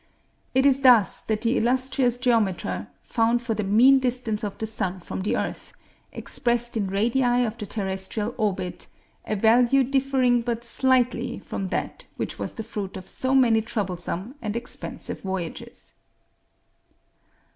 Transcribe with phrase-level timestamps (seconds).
[0.55, 4.99] It is thus that the illustrious geometer found for the mean distance of the sun
[4.99, 5.73] from the earth,
[6.11, 8.87] expressed in radii of the terrestrial orbit,
[9.27, 14.33] a value differing but slightly from that which was the fruit of so many troublesome
[14.41, 15.93] and expensive voyages.